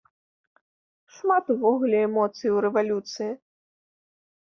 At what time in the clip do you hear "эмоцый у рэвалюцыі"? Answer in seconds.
2.07-3.29